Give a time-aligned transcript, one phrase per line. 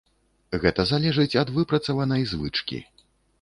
[0.63, 2.81] Гэта залежыць ад выпрацаванай звычкі.